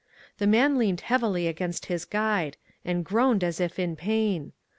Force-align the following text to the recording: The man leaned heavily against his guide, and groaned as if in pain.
The 0.39 0.47
man 0.47 0.79
leaned 0.79 1.01
heavily 1.01 1.47
against 1.47 1.85
his 1.85 2.05
guide, 2.05 2.57
and 2.83 3.05
groaned 3.05 3.43
as 3.43 3.59
if 3.61 3.77
in 3.77 3.95
pain. 3.95 4.51